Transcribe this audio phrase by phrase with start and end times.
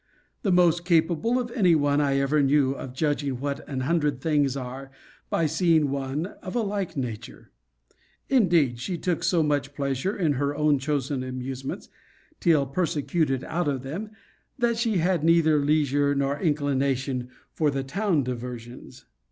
[0.41, 4.57] The most capable of any one I ever knew of judging what an hundred things
[4.57, 4.89] are,
[5.29, 7.51] by seeing one of a like nature.
[8.27, 11.87] Indeed she took so much pleasure in her own chosen amusements,
[12.39, 14.09] till persecuted out of them,
[14.57, 19.05] that she had neither leisure nor inclination for the town diversions.